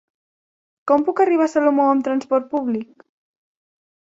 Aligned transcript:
Com 0.91 1.03
puc 1.09 1.21
arribar 1.25 1.45
a 1.49 1.51
Salomó 1.53 1.85
amb 1.91 2.07
trasport 2.09 2.51
públic? 2.55 3.07